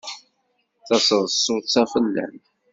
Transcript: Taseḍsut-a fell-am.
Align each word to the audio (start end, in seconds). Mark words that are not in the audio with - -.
Taseḍsut-a 0.87 1.83
fell-am. 1.91 2.35